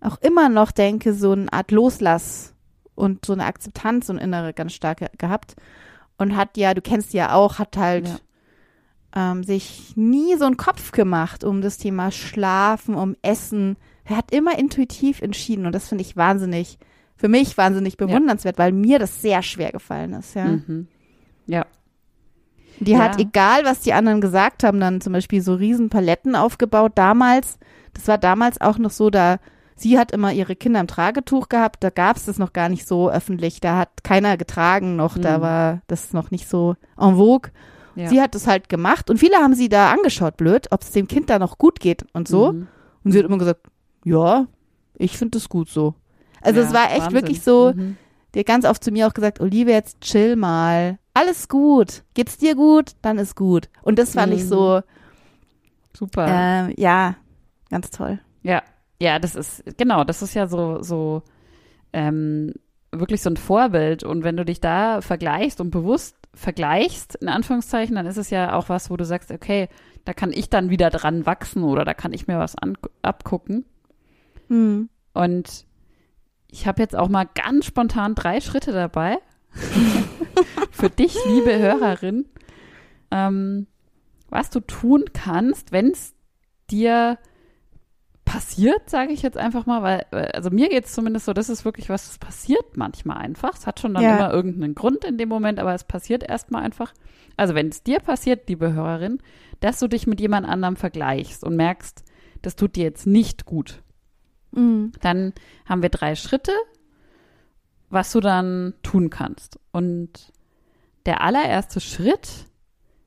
auch 0.00 0.18
immer 0.22 0.48
noch 0.48 0.70
denke, 0.72 1.12
so 1.12 1.32
eine 1.32 1.52
Art 1.52 1.70
Loslass 1.70 2.54
und 2.94 3.24
so 3.26 3.32
eine 3.34 3.44
Akzeptanz 3.44 4.08
und 4.08 4.18
innere 4.18 4.54
ganz 4.54 4.72
stark 4.72 4.98
ge- 4.98 5.08
gehabt. 5.18 5.56
Und 6.16 6.36
hat 6.36 6.56
ja, 6.56 6.72
du 6.74 6.80
kennst 6.82 7.12
die 7.12 7.18
ja 7.18 7.32
auch, 7.34 7.58
hat 7.58 7.76
halt 7.76 8.22
ähm, 9.14 9.42
sich 9.42 9.92
nie 9.96 10.36
so 10.36 10.44
einen 10.44 10.56
Kopf 10.56 10.92
gemacht 10.92 11.44
um 11.44 11.60
das 11.62 11.78
Thema 11.78 12.10
Schlafen, 12.10 12.94
um 12.94 13.16
Essen. 13.22 13.76
Er 14.04 14.16
hat 14.16 14.30
immer 14.32 14.58
intuitiv 14.58 15.20
entschieden 15.22 15.66
und 15.66 15.72
das 15.74 15.88
finde 15.88 16.02
ich 16.02 16.16
wahnsinnig, 16.16 16.78
für 17.16 17.28
mich 17.28 17.56
wahnsinnig 17.58 17.96
bewundernswert, 17.96 18.58
weil 18.58 18.72
mir 18.72 18.98
das 18.98 19.20
sehr 19.22 19.42
schwer 19.42 19.72
gefallen 19.72 20.12
ist, 20.14 20.34
ja. 20.34 20.44
Mhm. 20.46 20.86
Ja. 21.46 21.66
Die 22.80 22.92
Ja. 22.92 22.98
hat, 23.00 23.18
egal 23.20 23.64
was 23.64 23.80
die 23.80 23.92
anderen 23.92 24.20
gesagt 24.20 24.62
haben, 24.62 24.78
dann 24.80 25.00
zum 25.00 25.12
Beispiel 25.12 25.40
so 25.42 25.54
riesen 25.54 25.88
Paletten 25.88 26.36
aufgebaut. 26.36 26.92
Damals, 26.94 27.58
das 27.94 28.06
war 28.06 28.18
damals 28.18 28.60
auch 28.60 28.78
noch 28.78 28.90
so, 28.90 29.10
da 29.10 29.38
sie 29.74 29.98
hat 29.98 30.12
immer 30.12 30.32
ihre 30.32 30.54
Kinder 30.56 30.80
im 30.80 30.86
Tragetuch 30.86 31.48
gehabt, 31.48 31.82
da 31.82 31.90
gab 31.90 32.16
es 32.16 32.24
das 32.26 32.38
noch 32.38 32.52
gar 32.52 32.68
nicht 32.68 32.86
so 32.86 33.10
öffentlich, 33.10 33.60
da 33.60 33.76
hat 33.78 34.04
keiner 34.04 34.36
getragen 34.36 34.96
noch, 34.96 35.18
da 35.18 35.38
Mhm. 35.38 35.42
war 35.42 35.80
das 35.88 36.12
noch 36.12 36.30
nicht 36.30 36.48
so 36.48 36.76
en 36.98 37.16
vogue. 37.16 37.50
Ja. 37.98 38.08
Sie 38.08 38.20
hat 38.22 38.34
das 38.34 38.46
halt 38.46 38.68
gemacht 38.68 39.10
und 39.10 39.18
viele 39.18 39.36
haben 39.38 39.54
sie 39.54 39.68
da 39.68 39.90
angeschaut, 39.90 40.36
blöd, 40.36 40.68
ob 40.70 40.82
es 40.82 40.92
dem 40.92 41.08
Kind 41.08 41.28
da 41.30 41.38
noch 41.38 41.58
gut 41.58 41.80
geht 41.80 42.04
und 42.12 42.28
so. 42.28 42.52
Mhm. 42.52 42.68
Und 43.04 43.12
sie 43.12 43.18
hat 43.18 43.26
immer 43.26 43.38
gesagt, 43.38 43.66
ja, 44.04 44.46
ich 44.94 45.18
finde 45.18 45.38
das 45.38 45.48
gut 45.48 45.68
so. 45.68 45.94
Also 46.40 46.60
Ja, 46.60 46.66
es 46.66 46.72
war 46.72 46.90
echt 46.90 47.00
Wahnsinn. 47.00 47.12
wirklich 47.14 47.42
so, 47.42 47.72
Mhm. 47.74 47.96
die 48.34 48.38
hat 48.40 48.46
ganz 48.46 48.64
oft 48.64 48.84
zu 48.84 48.90
mir 48.92 49.06
auch 49.08 49.14
gesagt, 49.14 49.40
Olivia, 49.40 49.74
jetzt 49.74 50.00
chill 50.00 50.36
mal. 50.36 50.98
Alles 51.14 51.48
gut. 51.48 52.04
Geht's 52.14 52.38
dir 52.38 52.54
gut? 52.54 52.92
Dann 53.02 53.18
ist 53.18 53.34
gut. 53.34 53.68
Und 53.82 53.98
das 53.98 54.12
fand 54.14 54.32
ich 54.32 54.44
Mhm. 54.44 54.48
so, 54.48 54.80
Super. 55.96 56.26
ähm, 56.28 56.74
ja, 56.76 57.16
ganz 57.70 57.90
toll. 57.90 58.20
Ja, 58.42 58.62
Ja, 59.00 59.18
das 59.20 59.36
ist, 59.36 59.62
genau, 59.76 60.02
das 60.04 60.22
ist 60.22 60.34
ja 60.34 60.48
so, 60.48 60.82
so, 60.82 61.22
ähm, 61.92 62.52
wirklich 62.90 63.22
so 63.22 63.30
ein 63.30 63.36
Vorbild. 63.36 64.02
Und 64.02 64.24
wenn 64.24 64.36
du 64.36 64.44
dich 64.44 64.60
da 64.60 65.00
vergleichst 65.02 65.60
und 65.60 65.70
bewusst 65.70 66.16
vergleichst, 66.38 67.16
in 67.16 67.28
Anführungszeichen, 67.28 67.96
dann 67.96 68.06
ist 68.06 68.16
es 68.16 68.30
ja 68.30 68.54
auch 68.54 68.68
was, 68.68 68.90
wo 68.90 68.96
du 68.96 69.04
sagst, 69.04 69.32
okay, 69.32 69.68
da 70.04 70.12
kann 70.14 70.32
ich 70.32 70.48
dann 70.48 70.70
wieder 70.70 70.88
dran 70.88 71.26
wachsen 71.26 71.64
oder 71.64 71.84
da 71.84 71.94
kann 71.94 72.12
ich 72.12 72.28
mir 72.28 72.38
was 72.38 72.54
abgucken. 73.02 73.64
Mhm. 74.48 74.88
Und 75.12 75.66
ich 76.50 76.66
habe 76.66 76.80
jetzt 76.80 76.96
auch 76.96 77.08
mal 77.08 77.28
ganz 77.34 77.66
spontan 77.66 78.14
drei 78.14 78.40
Schritte 78.40 78.72
dabei. 78.72 79.18
Für 80.70 80.88
dich, 80.88 81.16
liebe 81.26 81.58
Hörerin, 81.58 82.26
ähm, 83.10 83.66
was 84.30 84.50
du 84.50 84.60
tun 84.60 85.06
kannst, 85.12 85.72
wenn 85.72 85.90
es 85.90 86.14
dir 86.70 87.18
passiert, 88.28 88.90
sage 88.90 89.12
ich 89.12 89.22
jetzt 89.22 89.38
einfach 89.38 89.64
mal, 89.66 89.82
weil, 89.82 90.26
also 90.32 90.50
mir 90.50 90.68
geht 90.68 90.84
es 90.84 90.92
zumindest 90.92 91.24
so, 91.26 91.32
das 91.32 91.48
ist 91.48 91.64
wirklich 91.64 91.88
was, 91.88 92.08
das 92.08 92.18
passiert 92.18 92.76
manchmal 92.76 93.16
einfach. 93.18 93.54
Es 93.56 93.66
hat 93.66 93.80
schon 93.80 93.94
dann 93.94 94.04
Ja. 94.04 94.16
immer 94.16 94.32
irgendeinen 94.32 94.74
Grund 94.74 95.04
in 95.04 95.16
dem 95.18 95.28
Moment, 95.28 95.58
aber 95.58 95.74
es 95.74 95.84
passiert 95.84 96.22
erstmal 96.22 96.62
einfach. 96.62 96.92
Also 97.36 97.54
wenn 97.54 97.68
es 97.68 97.82
dir 97.82 98.00
passiert, 98.00 98.48
liebe 98.48 98.72
Hörerin, 98.72 99.18
dass 99.60 99.78
du 99.78 99.88
dich 99.88 100.06
mit 100.06 100.20
jemand 100.20 100.46
anderem 100.46 100.76
vergleichst 100.76 101.42
und 101.42 101.56
merkst, 101.56 102.04
das 102.42 102.54
tut 102.56 102.76
dir 102.76 102.84
jetzt 102.84 103.06
nicht 103.06 103.46
gut, 103.46 103.82
Mhm. 104.52 104.92
dann 105.00 105.32
haben 105.66 105.82
wir 105.82 105.88
drei 105.90 106.14
Schritte, 106.14 106.52
was 107.90 108.12
du 108.12 108.20
dann 108.20 108.74
tun 108.82 109.10
kannst. 109.10 109.58
Und 109.72 110.32
der 111.06 111.22
allererste 111.22 111.80
Schritt 111.80 112.46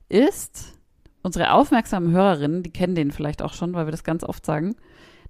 ist, 0.08 0.74
unsere 1.22 1.52
aufmerksamen 1.52 2.12
Hörerinnen, 2.12 2.62
die 2.62 2.72
kennen 2.72 2.94
den 2.94 3.12
vielleicht 3.12 3.42
auch 3.42 3.54
schon, 3.54 3.74
weil 3.74 3.86
wir 3.86 3.92
das 3.92 4.04
ganz 4.04 4.24
oft 4.24 4.44
sagen, 4.44 4.74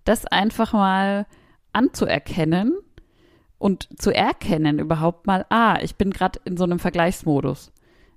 das 0.05 0.27
einfach 0.27 0.73
mal 0.73 1.27
anzuerkennen 1.73 2.75
und 3.59 3.89
zu 4.01 4.11
erkennen 4.11 4.79
überhaupt 4.79 5.27
mal, 5.27 5.47
ah, 5.49 5.79
ich 5.83 5.97
bin 5.97 6.11
gerade 6.11 6.41
in 6.45 6.57
so 6.57 6.65
einem 6.65 6.79
Vergleichsmodus. 6.79 7.73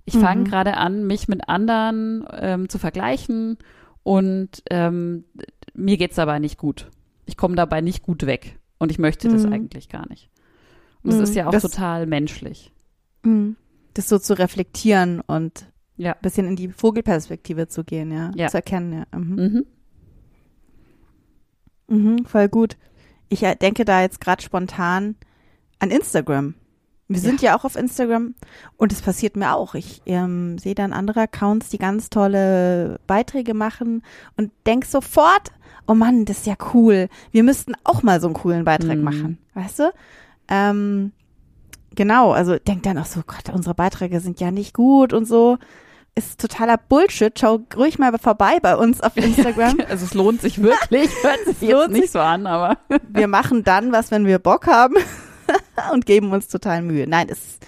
Ich 0.05 0.15
fange 0.17 0.41
Mhm. 0.41 0.45
gerade 0.45 0.77
an, 0.77 1.07
mich 1.07 1.27
mit 1.27 1.47
anderen 1.49 2.25
ähm, 2.31 2.69
zu 2.69 2.77
vergleichen 2.77 3.57
und 4.03 4.61
ähm, 4.69 5.25
mir 5.73 5.97
geht's 5.97 6.15
dabei 6.15 6.39
nicht 6.39 6.57
gut. 6.57 6.89
Ich 7.25 7.37
komme 7.37 7.55
dabei 7.55 7.81
nicht 7.81 8.03
gut 8.03 8.25
weg 8.25 8.59
und 8.77 8.91
ich 8.91 8.99
möchte 8.99 9.29
das 9.29 9.45
Mhm. 9.45 9.53
eigentlich 9.53 9.89
gar 9.89 10.07
nicht. 10.09 10.29
Und 11.03 11.11
das 11.11 11.17
Mhm. 11.17 11.23
ist 11.23 11.35
ja 11.35 11.47
auch 11.47 11.51
Das- 11.51 11.63
total 11.63 12.05
menschlich. 12.05 12.71
Mhm. 13.23 13.55
Das 13.95 14.09
so 14.09 14.19
zu 14.19 14.37
reflektieren 14.37 15.21
und 15.21 15.65
Ja. 15.97 16.11
ein 16.13 16.19
bisschen 16.21 16.45
in 16.47 16.55
die 16.55 16.67
Vogelperspektive 16.69 17.67
zu 17.67 17.83
gehen, 17.83 18.11
ja. 18.11 18.31
Ja. 18.35 18.47
Zu 18.49 18.57
erkennen, 18.57 18.93
ja. 19.11 19.17
Mhm. 19.17 19.65
Mhm. 21.87 22.25
Voll 22.25 22.49
gut. 22.49 22.77
Ich 23.29 23.43
äh, 23.43 23.55
denke 23.55 23.85
da 23.85 24.01
jetzt 24.01 24.21
gerade 24.21 24.41
spontan 24.41 25.15
an 25.79 25.91
Instagram. 25.91 26.55
Wir 27.07 27.19
sind 27.19 27.41
ja. 27.43 27.55
auch 27.55 27.65
auf 27.65 27.75
Instagram 27.75 28.33
und 28.77 28.91
es 28.91 29.01
passiert 29.03 29.35
mir 29.35 29.53
auch. 29.53 29.75
Ich 29.75 30.01
ähm, 30.07 30.57
sehe 30.57 30.73
dann 30.73 30.91
andere 30.91 31.21
Accounts, 31.21 31.69
die 31.69 31.77
ganz 31.77 32.09
tolle 32.09 32.99
Beiträge 33.05 33.53
machen 33.53 34.01
und 34.37 34.51
denk 34.65 34.85
sofort, 34.85 35.51
oh 35.85 35.93
Mann, 35.93 36.25
das 36.25 36.39
ist 36.39 36.47
ja 36.47 36.55
cool. 36.73 37.07
Wir 37.31 37.43
müssten 37.43 37.73
auch 37.83 38.01
mal 38.01 38.19
so 38.19 38.27
einen 38.27 38.33
coolen 38.33 38.65
Beitrag 38.65 38.97
Mhm. 38.97 39.03
machen, 39.03 39.37
weißt 39.53 39.79
du? 39.79 39.93
Ähm, 40.47 41.11
genau, 41.93 42.31
also 42.31 42.57
denk 42.57 42.81
dann 42.81 42.97
auch 42.97 43.05
so, 43.05 43.21
Gott, 43.25 43.53
unsere 43.53 43.75
Beiträge 43.75 44.19
sind 44.19 44.39
ja 44.39 44.49
nicht 44.49 44.73
gut 44.73 45.13
und 45.13 45.25
so. 45.25 45.59
Ist 46.17 46.39
totaler 46.39 46.77
Bullshit. 46.77 47.37
Schau 47.37 47.59
ruhig 47.75 47.99
mal 47.99 48.17
vorbei 48.17 48.59
bei 48.61 48.77
uns 48.77 49.01
auf 49.01 49.17
Instagram. 49.17 49.79
Also 49.89 50.05
es 50.05 50.13
lohnt 50.13 50.41
sich 50.41 50.61
wirklich. 50.61 51.11
Hört 51.21 51.45
sich 51.45 51.61
jetzt 51.61 51.89
nicht 51.89 52.11
so 52.11 52.19
an, 52.19 52.47
aber 52.47 52.77
wir 53.09 53.27
machen 53.27 53.63
dann 53.63 53.91
was, 53.91 54.11
wenn 54.11 54.25
wir 54.25 54.39
Bock 54.39 54.67
haben 54.67 54.95
und 55.91 56.05
geben 56.05 56.31
uns 56.31 56.47
total 56.47 56.81
Mühe. 56.81 57.05
Nein, 57.07 57.27
es, 57.29 57.59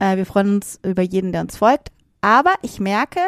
äh, 0.00 0.16
wir 0.16 0.24
freuen 0.26 0.56
uns 0.56 0.80
über 0.82 1.02
jeden, 1.02 1.32
der 1.32 1.42
uns 1.42 1.56
folgt. 1.56 1.92
Aber 2.22 2.54
ich 2.62 2.80
merke, 2.80 3.20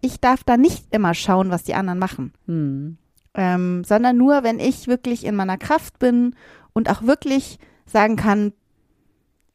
ich 0.00 0.20
darf 0.20 0.44
da 0.44 0.56
nicht 0.56 0.86
immer 0.92 1.14
schauen, 1.14 1.50
was 1.50 1.64
die 1.64 1.74
anderen 1.74 1.98
machen, 1.98 2.32
hm. 2.46 2.96
ähm, 3.34 3.84
sondern 3.84 4.16
nur, 4.16 4.44
wenn 4.44 4.60
ich 4.60 4.86
wirklich 4.86 5.24
in 5.24 5.34
meiner 5.34 5.58
Kraft 5.58 5.98
bin 5.98 6.36
und 6.72 6.88
auch 6.90 7.02
wirklich 7.02 7.58
sagen 7.86 8.16
kann, 8.16 8.52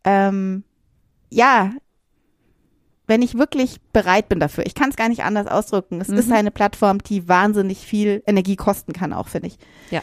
ähm, 0.04 0.64
ja, 1.30 1.72
wenn 3.12 3.22
ich 3.22 3.38
wirklich 3.38 3.82
bereit 3.92 4.30
bin 4.30 4.40
dafür. 4.40 4.66
Ich 4.66 4.74
kann 4.74 4.90
es 4.90 4.96
gar 4.96 5.10
nicht 5.10 5.24
anders 5.26 5.46
ausdrücken. 5.48 6.00
Es 6.00 6.08
Mhm. 6.08 6.18
ist 6.18 6.32
eine 6.32 6.50
Plattform, 6.50 7.00
die 7.04 7.28
wahnsinnig 7.28 7.80
viel 7.80 8.24
Energie 8.26 8.56
kosten 8.56 8.94
kann, 8.94 9.12
auch 9.12 9.28
finde 9.28 9.50
ich. 9.50 9.58
Ja. 9.90 10.02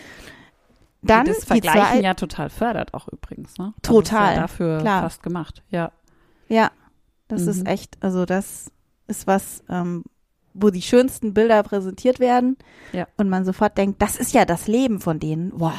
Dann 1.01 1.25
die 1.25 1.31
das 1.31 1.41
die 1.41 1.47
Vergleichen 1.47 1.83
zwei, 1.83 2.01
ja 2.03 2.13
total 2.15 2.51
fördert 2.51 2.93
auch 2.93 3.09
übrigens. 3.09 3.57
Ne? 3.57 3.73
Also 3.83 4.01
Total, 4.01 4.35
ja 4.35 4.41
dafür 4.43 4.79
klar. 4.81 5.03
fast 5.03 5.23
gemacht. 5.23 5.63
Ja. 5.71 5.91
Ja, 6.49 6.71
das 7.29 7.43
Mhm. 7.45 7.49
ist 7.49 7.67
echt, 7.67 7.97
also 8.01 8.27
das 8.27 8.71
ist 9.07 9.27
was, 9.27 9.63
ähm, 9.71 10.05
wo 10.55 10.71
die 10.71 10.83
schönsten 10.83 11.33
Bilder 11.35 11.63
präsentiert 11.63 12.21
werden 12.21 12.57
Ja. 12.93 13.07
und 13.17 13.29
man 13.31 13.45
sofort 13.47 13.79
denkt, 13.79 14.03
das 14.03 14.17
ist 14.17 14.35
ja 14.35 14.45
das 14.45 14.67
Leben 14.67 15.01
von 15.01 15.19
denen. 15.21 15.53
Wow, 15.55 15.73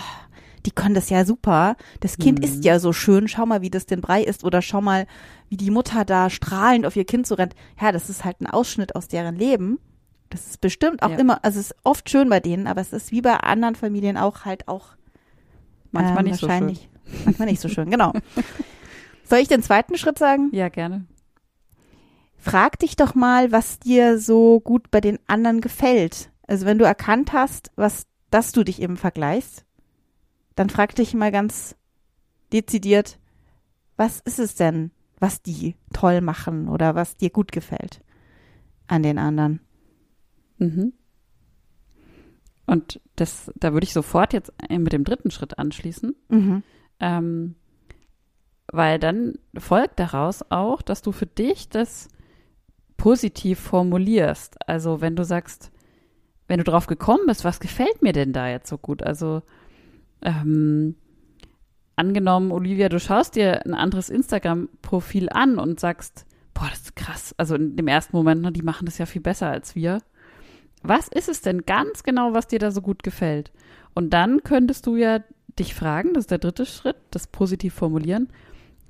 die 0.66 0.72
können 0.72 0.96
das 0.96 1.10
ja 1.10 1.26
super. 1.26 1.76
Das 2.00 2.18
Kind 2.18 2.40
Mhm. 2.40 2.46
ist 2.46 2.66
ja 2.66 2.80
so 2.80 2.94
schön. 2.94 3.28
Schau 3.28 3.46
mal, 3.46 3.62
wie 3.62 3.70
das 3.70 3.86
den 3.86 4.02
Brei 4.02 4.24
ist 4.24 4.44
oder 4.44 4.62
schau 4.62 4.82
mal, 4.82 5.08
wie 5.50 5.58
die 5.58 5.72
Mutter 5.72 6.06
da 6.06 6.30
strahlend 6.30 6.86
auf 6.86 6.96
ihr 6.96 7.06
Kind 7.06 7.26
so 7.28 7.36
rennt. 7.36 7.56
Ja, 7.82 7.92
das 7.92 8.10
ist 8.10 8.26
halt 8.26 8.42
ein 8.42 8.48
Ausschnitt 8.48 8.96
aus 8.96 9.08
deren 9.08 9.36
Leben. 9.36 9.80
Das 10.30 10.46
ist 10.48 10.62
bestimmt 10.62 11.02
auch 11.02 11.10
Ja. 11.12 11.18
immer, 11.18 11.44
also 11.44 11.60
es 11.60 11.72
ist 11.72 11.76
oft 11.84 12.10
schön 12.10 12.30
bei 12.30 12.40
denen, 12.40 12.68
aber 12.68 12.82
es 12.82 12.94
ist 12.94 13.12
wie 13.12 13.22
bei 13.22 13.36
anderen 13.38 13.76
Familien 13.76 14.16
auch 14.18 14.46
halt 14.46 14.68
auch 14.68 14.90
Manchmal 15.92 16.20
ähm, 16.20 16.26
nicht 16.26 16.34
so 16.40 16.48
schön. 16.48 16.50
wahrscheinlich. 16.50 16.90
Manchmal 17.26 17.48
nicht 17.48 17.62
so 17.62 17.68
schön, 17.70 17.90
genau. 17.90 18.14
Soll 19.24 19.40
ich 19.40 19.48
den 19.48 19.64
zweiten 19.64 19.98
Schritt 19.98 20.20
sagen? 20.20 20.50
Ja, 20.52 20.70
gerne. 20.70 21.06
Frag 22.38 22.80
dich 22.80 22.96
doch 22.96 23.16
mal, 23.16 23.52
was 23.52 23.80
dir 23.80 24.20
so 24.20 24.60
gut 24.60 24.92
bei 24.92 25.02
den 25.02 25.20
anderen 25.28 25.62
gefällt. 25.62 26.32
Also 26.48 26.66
wenn 26.66 26.78
du 26.78 26.86
erkannt 26.86 27.34
hast, 27.34 27.72
was, 27.76 28.06
dass 28.32 28.52
du 28.52 28.64
dich 28.64 28.82
eben 28.82 28.98
vergleichst, 28.98 29.66
dann 30.60 30.70
frag 30.70 30.94
dich 30.94 31.14
mal 31.14 31.32
ganz 31.32 31.78
dezidiert, 32.52 33.18
was 33.96 34.20
ist 34.20 34.40
es 34.40 34.56
denn, 34.56 34.92
was 35.18 35.42
die 35.42 35.78
toll 35.94 36.20
machen 36.20 36.68
oder 36.68 36.96
was 36.96 37.16
dir 37.16 37.30
gut 37.30 37.54
gefällt 37.54 38.02
an 38.86 39.02
den 39.02 39.18
anderen? 39.18 39.62
Mhm. 40.58 40.92
Und 42.66 43.00
das, 43.16 43.50
da 43.56 43.72
würde 43.72 43.86
ich 43.86 43.94
sofort 43.94 44.34
jetzt 44.34 44.52
mit 44.70 44.92
dem 44.92 45.06
dritten 45.06 45.32
Schritt 45.32 45.58
anschließen. 45.58 46.14
Mhm. 46.28 46.64
Ähm, 47.00 47.56
weil 48.68 49.00
dann 49.00 49.36
folgt 49.58 49.98
daraus 49.98 50.44
auch, 50.52 50.82
dass 50.82 51.02
du 51.02 51.14
für 51.14 51.26
dich 51.26 51.70
das 51.70 52.10
positiv 52.98 53.60
formulierst. 53.62 54.58
Also 54.68 55.00
wenn 55.00 55.16
du 55.16 55.24
sagst, 55.24 55.72
wenn 56.50 56.58
du 56.58 56.66
drauf 56.66 56.86
gekommen 56.86 57.28
bist, 57.28 57.46
was 57.46 57.62
gefällt 57.62 58.02
mir 58.02 58.12
denn 58.12 58.34
da 58.34 58.50
jetzt 58.50 58.68
so 58.68 58.78
gut? 58.78 59.04
Also 59.04 59.42
ähm, 60.22 60.96
angenommen, 61.96 62.52
Olivia, 62.52 62.90
du 62.90 63.00
schaust 63.00 63.36
dir 63.36 63.66
ein 63.66 63.74
anderes 63.74 64.10
Instagram-Profil 64.10 65.30
an 65.30 65.60
und 65.60 65.80
sagst, 65.80 66.26
boah, 66.54 66.68
das 66.70 66.82
ist 66.82 66.96
krass. 66.96 67.36
Also 67.38 67.56
in 67.56 67.76
dem 67.76 67.88
ersten 67.88 68.16
Moment, 68.16 68.42
ne, 68.42 68.52
die 68.52 68.62
machen 68.62 68.86
das 68.86 68.98
ja 68.98 69.06
viel 69.06 69.22
besser 69.22 69.50
als 69.50 69.76
wir. 69.76 70.00
Was 70.82 71.10
ist 71.10 71.30
es 71.30 71.42
denn 71.42 71.66
ganz 71.66 72.04
genau, 72.04 72.34
was 72.34 72.48
dir 72.48 72.60
da 72.60 72.72
so 72.72 72.82
gut 72.82 73.04
gefällt? 73.04 73.52
Und 73.94 74.12
dann 74.12 74.44
könntest 74.44 74.86
du 74.88 74.96
ja 74.96 75.20
dich 75.58 75.76
fragen, 75.76 76.14
das 76.14 76.24
ist 76.24 76.32
der 76.32 76.38
dritte 76.38 76.66
Schritt, 76.66 76.96
das 77.12 77.28
positiv 77.28 77.74
formulieren. 77.74 78.30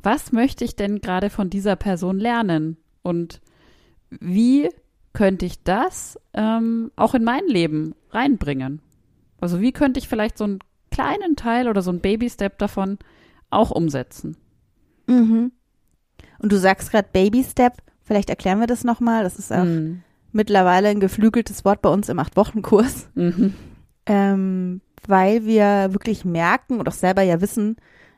Was 0.03 0.31
möchte 0.31 0.63
ich 0.63 0.75
denn 0.75 1.01
gerade 1.01 1.29
von 1.29 1.49
dieser 1.49 1.75
Person 1.75 2.19
lernen? 2.19 2.77
Und 3.01 3.41
wie 4.09 4.69
könnte 5.13 5.45
ich 5.45 5.63
das 5.63 6.19
ähm, 6.33 6.91
auch 6.95 7.15
in 7.15 7.23
mein 7.23 7.45
Leben 7.47 7.95
reinbringen? 8.11 8.81
Also 9.41 9.61
wie 9.61 9.71
könnte 9.71 9.99
ich 9.99 10.07
vielleicht 10.07 10.37
so 10.37 10.43
einen 10.43 10.59
kleinen 10.91 11.35
Teil 11.35 11.67
oder 11.67 11.81
so 11.81 11.89
einen 11.91 12.01
Baby-Step 12.01 12.57
davon 12.57 12.97
auch 13.49 13.71
umsetzen? 13.71 14.37
Mhm. 15.07 15.51
Und 16.39 16.51
du 16.51 16.57
sagst 16.57 16.91
gerade 16.91 17.07
Baby 17.11 17.43
Step, 17.43 17.73
vielleicht 18.03 18.29
erklären 18.29 18.59
wir 18.59 18.67
das 18.67 18.83
nochmal. 18.83 19.23
Das 19.23 19.37
ist 19.37 19.51
auch 19.51 19.63
Mhm. 19.63 20.03
mittlerweile 20.31 20.89
ein 20.89 20.99
geflügeltes 20.99 21.65
Wort 21.65 21.81
bei 21.81 21.89
uns 21.89 22.09
im 22.09 22.19
Acht-Wochen-Kurs. 22.19 23.09
Mhm. 23.15 23.53
ähm, 24.05 24.81
weil 25.07 25.45
wir 25.45 25.89
wirklich 25.93 26.25
merken 26.25 26.79
und 26.79 26.87
auch 26.87 26.93
selber 26.93 27.21
ja 27.21 27.41
wissen, 27.41 27.77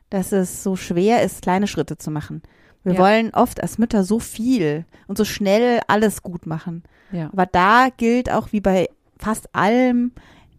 dass 0.09 0.31
es 0.31 0.63
so 0.63 0.75
schwer 0.75 1.21
ist, 1.23 1.41
kleine 1.41 1.67
Schritte 1.67 1.97
zu 1.97 2.11
machen. 2.11 2.41
Wir 2.83 2.93
Ja. 2.93 2.99
wollen 2.99 3.33
oft 3.33 3.61
als 3.61 3.77
Mütter 3.77 4.03
so 4.03 4.19
viel 4.19 4.85
und 5.07 5.17
so 5.17 5.25
schnell 5.25 5.81
alles 5.87 6.21
gut 6.23 6.45
machen. 6.45 6.83
Ja. 7.11 7.29
Aber 7.33 7.45
da 7.45 7.89
gilt 7.95 8.31
auch 8.31 8.51
wie 8.53 8.61
bei 8.61 8.87
fast 9.19 9.53
allem, 9.53 10.11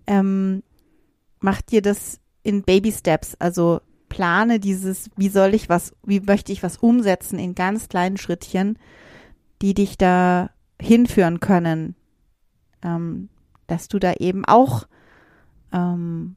ähm, 0.07 0.63
mach 1.43 1.61
dir 1.63 1.83
das 1.83 2.19
in 2.43 2.63
Baby 2.63 2.91
Steps. 2.93 3.35
Also 3.39 3.81
plane 4.09 4.59
dieses, 4.61 5.11
wie 5.17 5.29
soll 5.29 5.55
ich 5.55 5.69
was, 5.69 5.95
wie 6.05 6.21
möchte 6.21 6.53
ich 6.53 6.63
was 6.63 6.77
umsetzen 6.79 7.39
in 7.39 7.55
ganz 7.55 7.89
kleinen 7.89 8.17
Schrittchen, 8.17 8.79
die 9.61 9.75
dich 9.75 9.97
da 9.99 10.51
hinführen 10.81 11.41
können, 11.41 11.95
ähm, 12.83 13.29
dass 13.67 13.89
du 13.89 13.99
da 13.99 14.15
eben 14.15 14.45
auch 14.45 14.87
ähm, 15.73 16.37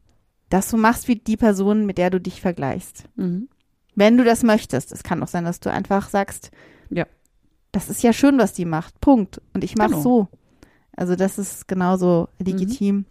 dass 0.50 0.70
du 0.70 0.78
machst 0.78 1.08
wie 1.08 1.16
die 1.16 1.36
Person, 1.38 1.86
mit 1.86 1.98
der 1.98 2.10
du 2.10 2.22
dich 2.22 2.40
vergleichst. 2.40 3.06
Mhm. 3.16 3.50
Wenn 3.96 4.16
du 4.18 4.24
das 4.24 4.44
möchtest. 4.44 4.92
Es 4.92 5.04
kann 5.04 5.22
auch 5.24 5.28
sein, 5.28 5.44
dass 5.44 5.60
du 5.60 5.72
einfach 5.72 6.08
sagst, 6.10 6.52
Ja. 6.90 7.06
das 7.72 7.90
ist 7.90 8.04
ja 8.04 8.14
schön, 8.14 8.38
was 8.38 8.54
die 8.54 8.64
macht. 8.66 9.02
Punkt. 9.02 9.42
Und 9.54 9.64
ich 9.64 9.76
mache 9.76 9.90
Genau. 9.90 10.02
so. 10.02 10.28
Also 10.96 11.16
das 11.16 11.38
ist 11.40 11.68
genauso 11.68 12.30
legitim, 12.40 13.06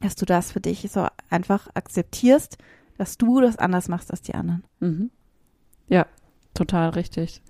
dass 0.00 0.16
du 0.16 0.24
das 0.26 0.52
für 0.52 0.60
dich 0.60 0.88
so 0.90 1.06
einfach 1.28 1.68
akzeptierst, 1.74 2.58
dass 2.98 3.18
du 3.18 3.40
das 3.40 3.58
anders 3.58 3.88
machst 3.88 4.10
als 4.10 4.22
die 4.22 4.34
anderen. 4.34 4.64
Mhm. 4.80 5.10
Ja, 5.88 6.06
total 6.54 6.90
richtig. 6.90 7.42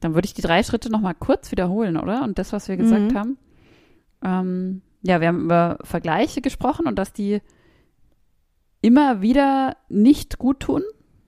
Dann 0.00 0.14
würde 0.14 0.26
ich 0.26 0.34
die 0.34 0.42
drei 0.42 0.62
Schritte 0.62 0.90
nochmal 0.90 1.14
kurz 1.14 1.50
wiederholen, 1.50 1.96
oder? 1.96 2.22
Und 2.22 2.38
das, 2.38 2.52
was 2.52 2.68
wir 2.68 2.76
gesagt 2.76 3.12
Mhm. 3.12 3.18
haben. 3.18 3.38
Ähm, 4.22 4.82
ja, 5.02 5.20
wir 5.20 5.28
haben 5.28 5.44
über 5.44 5.78
Vergleiche 5.82 6.40
gesprochen 6.40 6.86
und 6.86 6.98
dass 6.98 7.12
die 7.12 7.40
immer 8.82 9.20
wieder 9.22 9.76
nicht 9.88 10.38
gut 10.38 10.60
tun. 10.60 10.82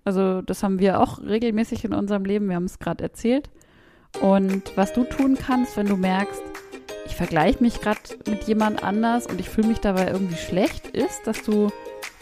Also 0.04 0.42
das 0.42 0.62
haben 0.62 0.78
wir 0.78 1.00
auch 1.00 1.20
regelmäßig 1.20 1.84
in 1.84 1.94
unserem 1.94 2.24
Leben. 2.24 2.48
Wir 2.48 2.56
haben 2.56 2.64
es 2.64 2.78
gerade 2.78 3.04
erzählt. 3.04 3.50
Und 4.20 4.76
was 4.76 4.92
du 4.92 5.04
tun 5.04 5.36
kannst, 5.36 5.76
wenn 5.76 5.86
du 5.86 5.96
merkst, 5.96 6.42
ich 7.06 7.16
vergleiche 7.16 7.62
mich 7.62 7.80
gerade 7.80 8.00
mit 8.28 8.44
jemand 8.44 8.82
anders 8.82 9.26
und 9.26 9.40
ich 9.40 9.48
fühle 9.48 9.68
mich 9.68 9.78
dabei 9.78 10.08
irgendwie 10.08 10.36
schlecht, 10.36 10.88
ist, 10.88 11.26
dass 11.26 11.42
du 11.42 11.70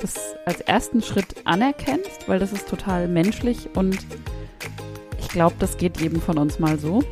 das 0.00 0.34
als 0.46 0.60
ersten 0.62 1.02
Schritt 1.02 1.34
anerkennst, 1.44 2.28
weil 2.28 2.38
das 2.38 2.52
ist 2.52 2.68
total 2.68 3.08
menschlich 3.08 3.68
und 3.74 3.98
ich 5.18 5.28
glaube, 5.28 5.56
das 5.58 5.76
geht 5.76 6.00
jedem 6.00 6.20
von 6.20 6.38
uns 6.38 6.58
mal 6.58 6.78
so. 6.78 7.02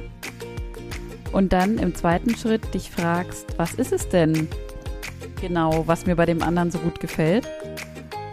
Und 1.32 1.52
dann 1.52 1.78
im 1.78 1.94
zweiten 1.94 2.34
Schritt 2.36 2.74
dich 2.74 2.90
fragst, 2.90 3.46
was 3.58 3.74
ist 3.74 3.92
es 3.92 4.08
denn 4.08 4.48
genau, 5.40 5.86
was 5.86 6.06
mir 6.06 6.16
bei 6.16 6.26
dem 6.26 6.42
anderen 6.42 6.70
so 6.70 6.78
gut 6.78 7.00
gefällt? 7.00 7.46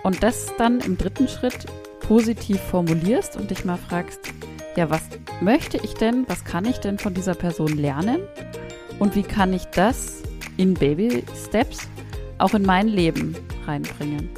Und 0.04 0.24
das 0.24 0.54
dann 0.58 0.80
im 0.80 0.98
dritten 0.98 1.28
Schritt 1.28 1.66
positiv 2.00 2.62
formulierst 2.62 3.36
und 3.36 3.52
dich 3.52 3.66
mal 3.66 3.78
fragst, 3.78 4.22
ja, 4.76 4.90
was 4.90 5.02
möchte 5.42 5.78
ich 5.78 5.94
denn, 5.96 6.26
was 6.28 6.46
kann 6.46 6.66
ich 6.66 6.78
denn 6.78 6.98
von 6.98 7.14
dieser 7.14 7.36
Person 7.36 7.78
lernen? 7.78 8.22
Und 9.00 9.16
wie 9.16 9.24
kann 9.24 9.54
ich 9.54 9.66
das 9.66 10.22
in 10.58 10.74
Baby 10.74 11.24
Steps 11.48 11.80
auch 12.38 12.54
in 12.54 12.64
mein 12.64 12.88
Leben 12.88 13.36
reinbringen? 13.68 14.30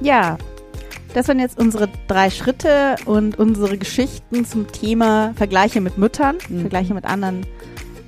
Ja, 0.00 0.36
das 1.14 1.28
waren 1.28 1.38
jetzt 1.38 1.58
unsere 1.58 1.88
drei 2.08 2.30
Schritte 2.30 2.96
und 3.04 3.38
unsere 3.38 3.78
Geschichten 3.78 4.44
zum 4.44 4.70
Thema 4.72 5.32
Vergleiche 5.36 5.80
mit 5.80 5.98
Müttern, 5.98 6.36
Mhm. 6.48 6.60
Vergleiche 6.62 6.94
mit 6.94 7.04
anderen 7.04 7.46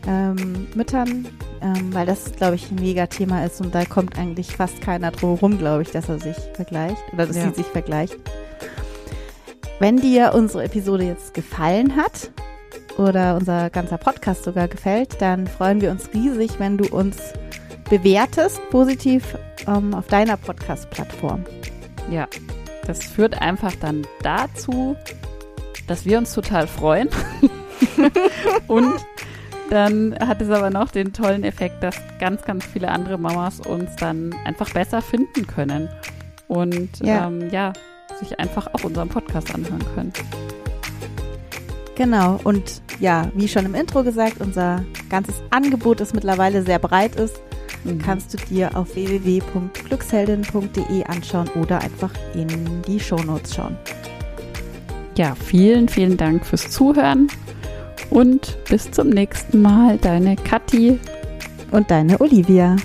ähm, 0.06 0.66
Müttern, 0.74 1.26
ähm, 1.62 1.94
weil 1.94 2.04
das, 2.06 2.32
glaube 2.32 2.56
ich, 2.56 2.70
ein 2.70 2.74
mega 2.76 3.06
Thema 3.06 3.44
ist 3.44 3.60
und 3.60 3.74
da 3.74 3.84
kommt 3.84 4.18
eigentlich 4.18 4.48
fast 4.56 4.80
keiner 4.80 5.10
drum 5.12 5.34
herum, 5.36 5.58
glaube 5.58 5.82
ich, 5.82 5.90
dass 5.92 6.08
er 6.08 6.18
sich 6.18 6.36
vergleicht 6.54 7.02
oder 7.12 7.26
dass 7.26 7.36
Ja. 7.36 7.48
sie 7.48 7.54
sich 7.54 7.66
vergleicht. 7.66 8.16
Wenn 9.80 9.98
dir 9.98 10.32
unsere 10.34 10.64
Episode 10.64 11.04
jetzt 11.04 11.32
gefallen 11.34 11.96
hat 11.96 12.30
oder 12.98 13.36
unser 13.36 13.70
ganzer 13.70 13.98
Podcast 13.98 14.44
sogar 14.44 14.68
gefällt, 14.68 15.20
dann 15.20 15.46
freuen 15.46 15.80
wir 15.80 15.90
uns 15.90 16.10
riesig, 16.12 16.58
wenn 16.58 16.76
du 16.78 16.86
uns 16.86 17.16
bewertest, 17.88 18.60
positiv 18.70 19.36
ähm, 19.66 19.94
auf 19.94 20.06
deiner 20.06 20.36
Podcast-Plattform. 20.36 21.44
Ja, 22.10 22.28
das 22.86 23.02
führt 23.02 23.40
einfach 23.40 23.74
dann 23.80 24.06
dazu, 24.22 24.96
dass 25.86 26.04
wir 26.04 26.18
uns 26.18 26.32
total 26.32 26.66
freuen. 26.66 27.08
Und 28.68 28.94
dann 29.70 30.14
hat 30.18 30.40
es 30.40 30.50
aber 30.50 30.70
noch 30.70 30.90
den 30.90 31.12
tollen 31.12 31.44
Effekt, 31.44 31.82
dass 31.82 31.96
ganz, 32.18 32.42
ganz 32.42 32.64
viele 32.64 32.88
andere 32.88 33.18
Mamas 33.18 33.60
uns 33.60 33.96
dann 33.96 34.34
einfach 34.44 34.72
besser 34.72 35.02
finden 35.02 35.46
können. 35.46 35.88
Und 36.48 37.00
Ja. 37.00 37.26
Ähm, 37.26 37.50
ja 37.50 37.72
sich 38.18 38.38
einfach 38.38 38.68
auch 38.72 38.84
unseren 38.84 39.08
Podcast 39.08 39.54
anhören 39.54 39.84
können. 39.94 40.12
Genau, 41.96 42.40
und 42.44 42.82
ja, 43.00 43.30
wie 43.34 43.48
schon 43.48 43.66
im 43.66 43.74
Intro 43.74 44.02
gesagt, 44.04 44.40
unser 44.40 44.84
ganzes 45.10 45.42
Angebot, 45.50 46.00
das 46.00 46.14
mittlerweile 46.14 46.62
sehr 46.62 46.78
breit 46.78 47.16
ist, 47.16 47.40
Mhm. 47.84 47.98
kannst 47.98 48.32
du 48.32 48.38
dir 48.48 48.74
auf 48.76 48.94
www.glücksheldin.de 48.96 51.04
anschauen 51.04 51.48
oder 51.60 51.80
einfach 51.82 52.10
in 52.34 52.48
die 52.86 52.98
Shownotes 52.98 53.54
schauen. 53.54 53.76
Ja, 55.16 55.34
vielen, 55.34 55.88
vielen 55.88 56.16
Dank 56.16 56.46
fürs 56.46 56.70
Zuhören 56.70 57.28
und 58.10 58.56
bis 58.68 58.90
zum 58.90 59.10
nächsten 59.10 59.60
Mal. 59.60 59.98
Deine 59.98 60.36
Kathi. 60.36 60.98
Und 61.70 61.90
deine 61.90 62.20
Olivia. 62.20 62.76